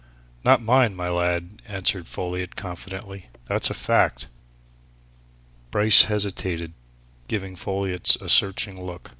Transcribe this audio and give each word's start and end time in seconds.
"Not 0.43 0.63
mine, 0.63 0.95
my 0.95 1.09
lad!" 1.09 1.61
answered 1.67 2.07
Folliot, 2.07 2.55
confidently. 2.55 3.27
"That's 3.47 3.69
a 3.69 3.75
fact?" 3.75 4.27
Bryce 5.69 6.05
hesitated, 6.05 6.73
giving 7.27 7.55
Folliot 7.55 8.17
a 8.19 8.27
searching 8.27 8.83
look. 8.83 9.09